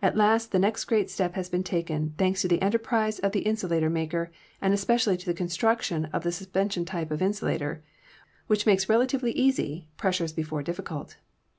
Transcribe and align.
"At 0.00 0.16
last 0.16 0.50
the 0.50 0.58
next 0.58 0.86
great 0.86 1.10
step 1.10 1.34
has 1.34 1.50
been 1.50 1.62
taken, 1.62 2.14
thanks 2.16 2.40
to 2.40 2.48
the 2.48 2.62
enterprise 2.62 3.18
of 3.18 3.32
the 3.32 3.40
insulator 3.42 3.90
maker, 3.90 4.32
and 4.62 4.72
especially 4.72 5.18
to 5.18 5.26
the 5.26 5.34
construction 5.34 6.06
of 6.06 6.24
the 6.24 6.32
suspension 6.32 6.86
type 6.86 7.10
of 7.10 7.20
insulator, 7.20 7.84
which 8.46 8.64
makes 8.64 8.88
relatively 8.88 9.32
easy 9.32 9.88
pressures 9.98 10.32
before 10.32 10.62
difficult. 10.62 11.18